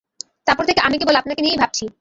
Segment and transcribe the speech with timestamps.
[0.47, 1.85] তারপর থেকে আমি কেবল আপনাকে নিয়েই ভাবছি।